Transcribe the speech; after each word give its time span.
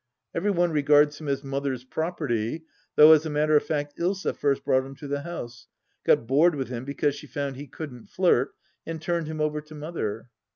Every 0.33 0.49
one 0.49 0.71
regards 0.71 1.21
him 1.21 1.27
as 1.27 1.43
Mother's 1.43 1.83
property, 1.83 2.63
though 2.95 3.11
as 3.11 3.23
a 3.27 3.29
matter 3.29 3.55
of 3.55 3.61
fact 3.63 3.99
Ilsa 3.99 4.33
first 4.35 4.65
brought 4.65 4.83
him 4.83 4.95
to 4.95 5.07
the 5.07 5.21
house, 5.21 5.67
got 6.03 6.25
bored 6.25 6.55
with 6.55 6.69
him 6.69 6.85
because 6.85 7.13
she 7.13 7.27
found 7.27 7.55
he 7.55 7.67
couldn't 7.67 8.09
flirt, 8.09 8.55
and 8.83 8.99
turned 8.99 9.27
him 9.27 9.39
over 9.39 9.61
to 9.61 9.75
Mother. 9.75 10.27